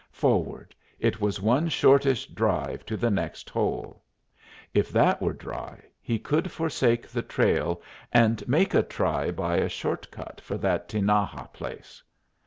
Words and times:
Forward, 0.13 0.73
it 0.99 1.21
was 1.21 1.39
one 1.39 1.69
shortish 1.69 2.25
drive 2.25 2.87
to 2.87 2.97
the 2.97 3.11
next 3.11 3.51
hole. 3.51 4.01
If 4.73 4.89
that 4.89 5.21
were 5.21 5.31
dry, 5.31 5.79
he 6.01 6.17
could 6.17 6.49
forsake 6.51 7.07
the 7.07 7.21
trail 7.21 7.83
and 8.11 8.43
make 8.49 8.73
a 8.73 8.81
try 8.81 9.29
by 9.29 9.57
a 9.57 9.69
short 9.69 10.09
cut 10.09 10.41
for 10.41 10.57
that 10.57 10.89
Tinaja 10.89 11.53
place. 11.53 12.01